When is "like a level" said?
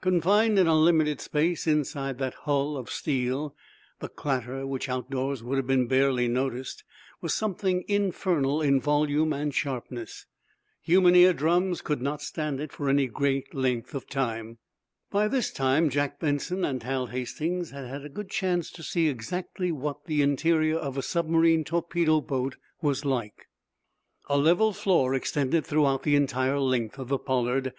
23.04-24.72